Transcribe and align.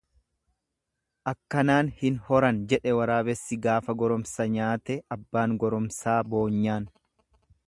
Akkanaan 1.31 1.91
hin 1.99 2.17
horan 2.31 2.63
jedhe 2.73 2.95
waraabessi 3.01 3.61
gaafa 3.67 3.97
goromsa 4.03 4.51
nyaate 4.57 5.01
abbaan 5.19 5.55
goromsaa 5.67 6.21
boonyaan. 6.35 6.95